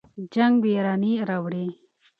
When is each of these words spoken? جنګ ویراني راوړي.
جنګ 0.33 0.53
ویراني 0.65 1.11
راوړي. 1.29 1.67